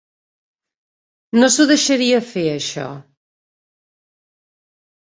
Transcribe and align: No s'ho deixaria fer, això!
No 1.41 1.49
s'ho 1.57 1.67
deixaria 1.73 2.23
fer, 2.31 2.47
això! 2.55 2.87